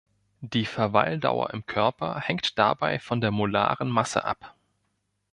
[0.39, 4.55] Die Verweildauer im Körper hängt dabei von der molaren Masse ab.